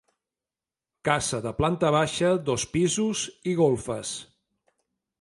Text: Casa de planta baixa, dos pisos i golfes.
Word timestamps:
Casa 1.09 1.41
de 1.43 1.53
planta 1.59 1.93
baixa, 1.97 2.33
dos 2.49 2.67
pisos 2.75 3.25
i 3.53 3.57
golfes. 3.65 4.19